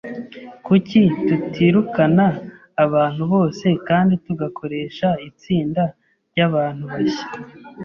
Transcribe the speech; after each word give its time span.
Kuki 0.65 1.01
tutirukana 1.27 2.27
abantu 2.85 3.23
bose 3.33 3.67
kandi 3.87 4.13
tugakoresha 4.25 5.07
itsinda 5.29 5.83
ryabantu 6.31 6.83
bashya? 6.91 7.25